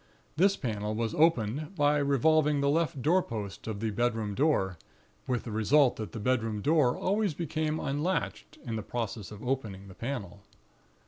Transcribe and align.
This 0.35 0.57
panel 0.57 0.95
was 0.95 1.13
opened, 1.13 1.75
by 1.75 1.99
revolving 1.99 2.59
the 2.59 2.71
left 2.71 3.03
doorpost 3.03 3.67
of 3.67 3.81
the 3.81 3.91
bedroom 3.91 4.33
door, 4.33 4.79
with 5.27 5.43
the 5.43 5.51
result 5.51 5.97
that 5.97 6.11
the 6.11 6.19
bedroom 6.19 6.59
door 6.59 6.97
always 6.97 7.35
became 7.35 7.79
unlatched, 7.79 8.57
in 8.65 8.77
the 8.77 8.81
process 8.81 9.29
of 9.29 9.47
opening 9.47 9.89
the 9.89 9.93
panel. 9.93 10.41